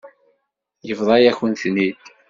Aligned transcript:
Yebḍa-yak-ten-id. 0.87 2.01